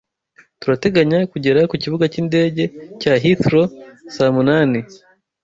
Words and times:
Turateganya 0.59 1.19
kugera 1.31 1.59
ku 1.69 1.75
kibuga 1.83 2.05
cy'indege 2.11 2.63
cya 3.01 3.13
Heathrow 3.21 3.67
saa 4.15 4.31
munani. 4.35 4.79